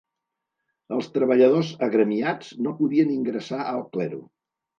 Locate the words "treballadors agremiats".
1.17-2.49